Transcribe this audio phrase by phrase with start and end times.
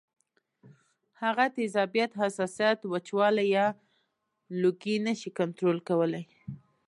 [1.23, 3.67] هغه تیزابیت، حساسیت، وچوالی یا
[4.61, 6.23] لوګی نشي کنټرول کولی